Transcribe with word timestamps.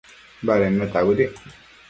baded 0.45 0.73
neta 0.77 0.99
bëdic 1.07 1.33